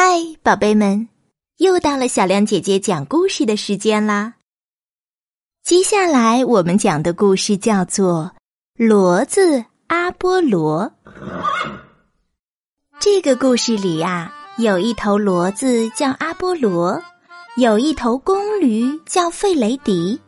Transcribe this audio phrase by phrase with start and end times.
[0.00, 1.08] 嗨，宝贝们，
[1.56, 4.34] 又到了小亮姐姐讲故事的时间啦！
[5.64, 8.30] 接下来我们讲的故事叫做
[8.80, 10.92] 《骡子阿波罗》。
[13.00, 17.02] 这个故事里呀，有一头骡子叫阿波罗，
[17.56, 20.20] 有一头公驴叫费雷迪，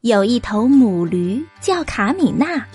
[0.00, 2.66] 有一头母驴叫卡米娜，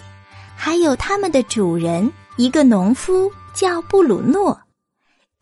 [0.55, 4.55] 还有他们的主人一个农夫叫布鲁诺。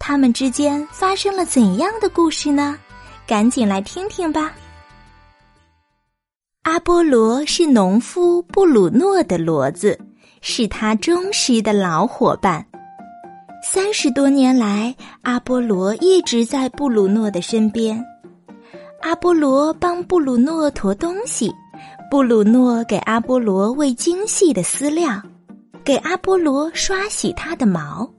[0.03, 2.75] 他们之间发生了怎样的故事呢？
[3.27, 4.51] 赶紧来听听吧。
[6.63, 9.97] 阿波罗是农夫布鲁诺的骡子，
[10.41, 12.65] 是他忠实的老伙伴。
[13.63, 18.03] 三十多年来，阿波罗一直在布鲁诺的身边。
[19.01, 21.53] 阿波罗帮布鲁诺驮东西，
[22.09, 25.21] 布鲁诺给阿波罗喂精细的饲料，
[25.83, 28.11] 给阿波罗刷洗他的毛。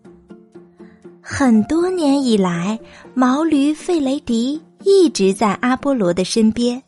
[1.24, 2.76] 很多年以来，
[3.14, 6.82] 毛驴费雷迪一直在阿波罗的身边。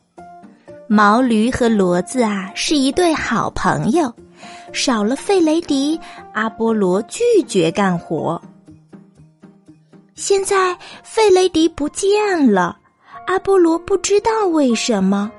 [0.87, 4.13] 毛驴和骡子啊是一对好朋友，
[4.73, 5.97] 少了费雷迪，
[6.33, 8.39] 阿波罗拒绝干活。
[10.15, 12.77] 现在费雷迪不见了，
[13.27, 15.31] 阿波罗不知道为什么，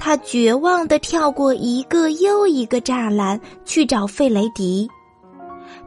[0.00, 4.90] 他绝望的跳过一个又一个栅栏去找费雷迪。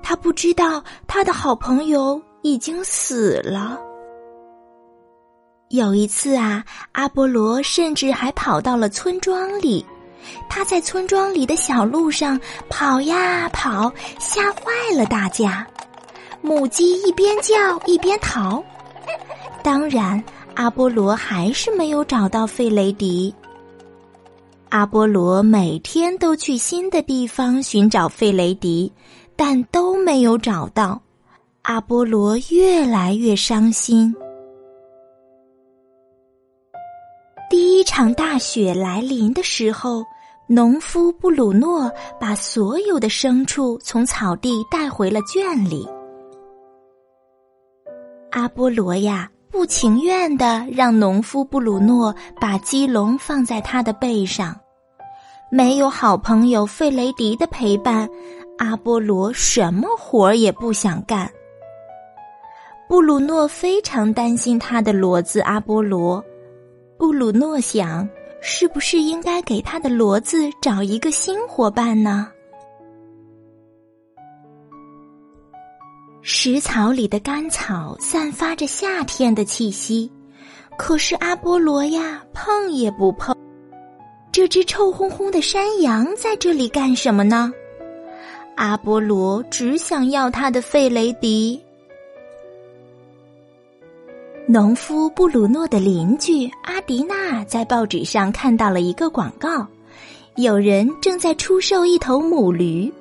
[0.01, 2.19] 他不知道他的好朋友。
[2.41, 3.79] 已经死了。
[5.69, 9.85] 有一次啊，阿波罗甚至还跑到了村庄里。
[10.49, 14.63] 他在村庄里的小路上跑呀跑，吓坏
[14.95, 15.65] 了大家。
[16.41, 18.63] 母鸡一边叫一边逃。
[19.63, 20.21] 当然，
[20.55, 23.33] 阿波罗还是没有找到费雷迪。
[24.69, 28.91] 阿波罗每天都去新的地方寻找费雷迪，
[29.35, 31.01] 但都没有找到。
[31.63, 34.15] 阿波罗越来越伤心。
[37.49, 40.03] 第一场大雪来临的时候，
[40.47, 45.87] 农夫布鲁诺把所有的牲畜从草地带回了圈里。
[48.31, 54.57] 阿波罗呀，不情愿的让农夫布鲁诺把鸡笼放在他的背上。
[55.51, 58.07] 没有好朋友费雷迪的陪伴，
[58.59, 61.29] 阿波罗什么活儿也不想干。
[62.89, 66.25] 布鲁诺非常担心他的骡子阿波罗。
[66.97, 68.09] 布鲁诺想，
[68.41, 72.27] 是不是应该给他的骡子找一个新伙伴呢？
[76.23, 80.11] 食草里的干草散发着夏天的气息，
[80.75, 83.37] 可是阿波罗呀，碰也不碰。
[84.31, 87.53] 这只臭烘烘的山羊在这里干什么呢？
[88.55, 91.61] 阿波罗只想要他的费雷迪。
[94.51, 99.63] 农夫布鲁诺的邻居阿迪娜在报纸上看到了一个广告，
[100.37, 102.91] 有人正在出售一头母驴。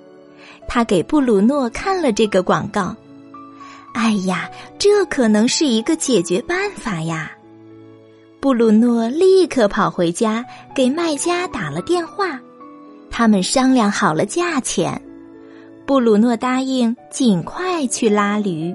[0.69, 2.95] 他给布鲁诺看了这个广告，
[3.95, 7.33] 哎呀，这可能是一个解决办法呀！
[8.41, 10.45] 布鲁诺立刻跑回家
[10.75, 12.39] 给卖家打了电话，
[13.11, 15.01] 他们商量好了价钱。
[15.87, 18.75] 布鲁诺答应尽快去拉驴。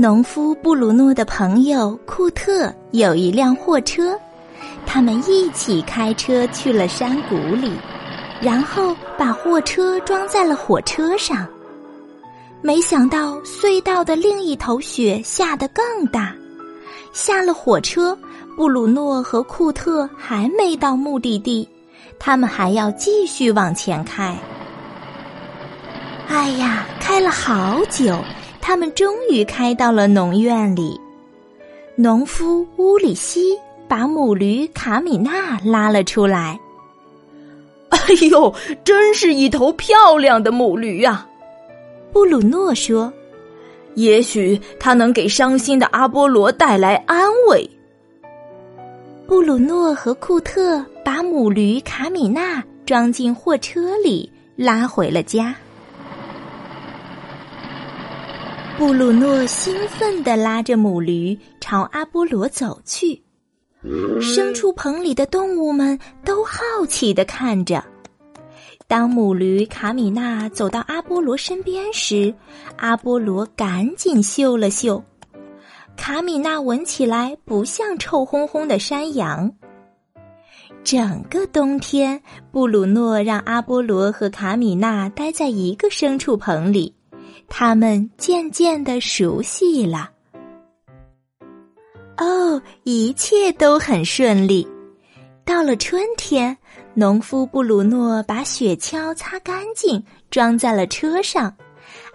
[0.00, 4.16] 农夫布鲁诺的朋友库特有一辆货车，
[4.86, 7.72] 他们一起开车去了山谷里，
[8.40, 11.44] 然后把货车装在了火车上。
[12.62, 16.32] 没想到隧道的另一头雪下得更大，
[17.12, 18.16] 下了火车，
[18.56, 21.68] 布鲁诺和库特还没到目的地，
[22.20, 24.38] 他们还要继续往前开。
[26.28, 28.16] 哎呀，开了好久。
[28.68, 31.00] 他们终于开到了农院里，
[31.96, 33.58] 农夫乌里希
[33.88, 36.60] 把母驴卡米娜拉了出来。
[37.88, 37.98] 哎
[38.30, 41.26] 呦，真是一头漂亮的母驴呀！
[42.12, 43.10] 布鲁诺说
[43.96, 47.66] ：“也许它能给伤心的阿波罗带来安慰。”
[49.26, 55.54] 布鲁诺和库特把母驴卡米娜装进货车里，拉回了家。
[58.78, 63.20] 布鲁诺兴奋地拉着母驴朝阿波罗走去，
[64.20, 67.82] 牲畜棚里的动物们都好奇地看着。
[68.86, 72.32] 当母驴卡米娜走到阿波罗身边时，
[72.76, 75.02] 阿波罗赶紧嗅了嗅，
[75.96, 79.52] 卡米娜闻起来不像臭烘烘的山羊。
[80.84, 82.22] 整个冬天，
[82.52, 86.94] 布鲁诺让阿波罗和卡米娜待在一个牲畜棚里。
[87.48, 90.10] 他们渐渐的熟悉了。
[92.16, 94.66] 哦，一切都很顺利。
[95.44, 96.56] 到了春天，
[96.94, 101.54] 农夫布鲁诺把雪橇擦干净，装在了车上。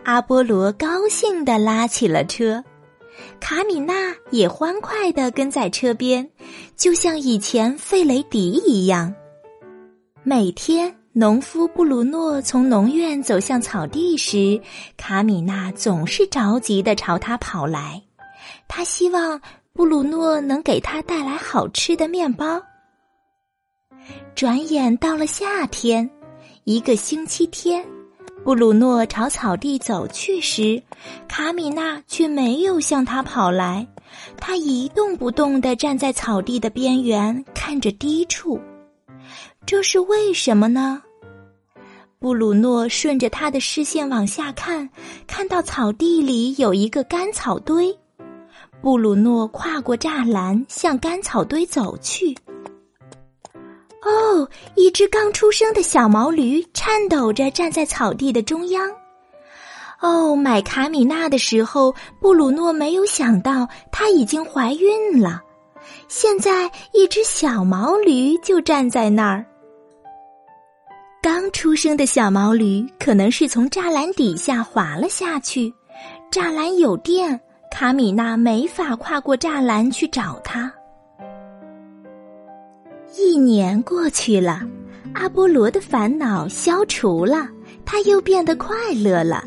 [0.04, 2.64] 阿波罗高兴地拉起了车，
[3.40, 6.30] 卡米娜也欢快地跟在车边，
[6.76, 9.14] 就像以前费雷迪一样。
[10.22, 14.60] 每天，农夫布鲁诺从农院走向草地时，
[14.98, 18.02] 卡米娜总是着急地朝他跑来，
[18.68, 19.40] 他希望
[19.74, 22.60] 布鲁诺能给他带来好吃的面包。
[24.34, 26.10] 转眼到了夏天，
[26.64, 27.86] 一个星期天。
[28.44, 30.82] 布鲁诺朝草地走去时，
[31.28, 33.88] 卡米娜却没有向他跑来。
[34.36, 38.60] 他一动不动地站在草地的边缘，看着低处。
[39.66, 41.02] 这是为什么呢？
[42.20, 44.90] 布鲁诺顺着他的视线往下看，
[45.28, 47.94] 看到草地里有一个干草堆。
[48.82, 52.36] 布鲁诺跨过栅栏，向干草堆走去。
[54.02, 58.92] 哦，一只刚出生的小毛驴颤抖着站在草地的中央。
[60.02, 65.42] 哦，买卡米娜的时候，布鲁诺没有想到她已经怀孕了。
[66.10, 69.46] 现在，一只小毛驴就站在那儿。
[71.54, 75.72] 出生的小毛驴可能是从栅栏底下滑了下去，
[76.30, 77.40] 栅栏有电，
[77.72, 80.70] 卡米娜没法跨过栅栏去找它。
[83.16, 84.62] 一年过去了，
[85.14, 87.48] 阿波罗的烦恼消除了，
[87.86, 89.46] 他又变得快乐了。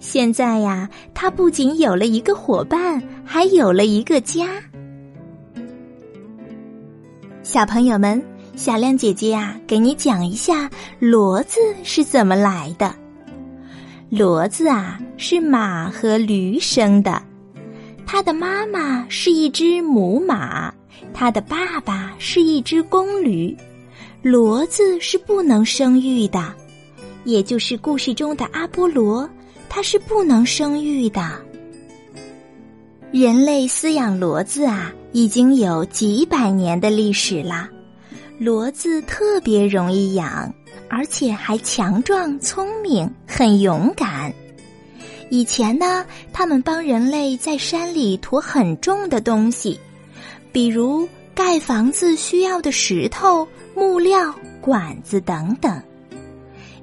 [0.00, 4.48] 现在呀，他不仅有了一个伙伴，还有了一个家。
[7.42, 8.20] 小朋友们，
[8.56, 10.68] 小亮姐姐呀，给你讲一下
[10.98, 12.92] 骡子是怎么来的。
[14.10, 17.22] 骡子啊，是马和驴生的，
[18.06, 20.72] 它的妈妈是一只母马。
[21.12, 23.54] 他的爸爸是一只公驴，
[24.22, 26.52] 骡子是不能生育的，
[27.24, 29.28] 也就是故事中的阿波罗，
[29.68, 31.38] 它是不能生育的。
[33.12, 37.68] 人类饲养骡子啊，已经有几百年的历史了。
[38.40, 40.52] 骡子特别容易养，
[40.90, 44.32] 而且还强壮、聪明、很勇敢。
[45.30, 49.80] 以前呢，他们帮人类在山里驮很重的东西。
[50.52, 55.82] 比如盖房子需要的石头、木料、管子等等，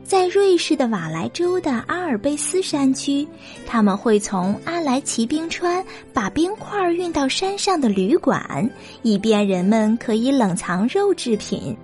[0.03, 3.27] 在瑞士的瓦莱州的阿尔卑斯山区，
[3.65, 8.69] 他们会从阿莱奇冰川把冰块运到山上的旅馆，
[9.01, 11.75] 以便人们可以冷藏肉制品。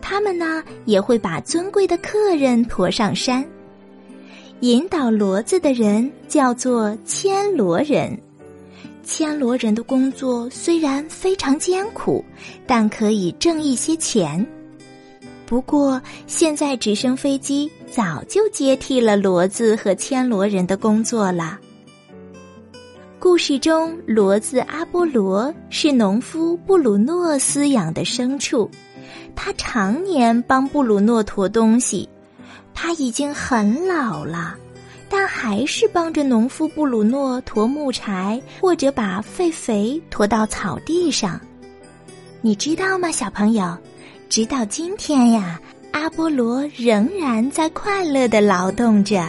[0.00, 3.44] 他们呢，也会把尊贵的客人驮上山。
[4.60, 8.18] 引导骡子的人叫做牵骡人。
[9.04, 12.24] 牵骡人的工作虽然非常艰苦，
[12.66, 14.44] 但可以挣一些钱。
[15.46, 21.58] 不过，现在直升飞机早就接替了骡子和牵骡人的工作了。
[23.18, 28.68] 故事中，骡子阿波罗是农夫布鲁诺饲养的牲畜，
[29.36, 32.08] 他常年帮布鲁诺驮东西，
[32.74, 34.56] 他已经很老了。
[35.14, 41.38] 但还是帮着农夫布鲁诺驮木柴，或者把废肥驮到草地上。
[42.40, 43.76] 你知道吗，小朋友？
[44.32, 45.60] 直到今天呀，
[45.90, 49.22] 阿波罗仍然在快乐的劳动着。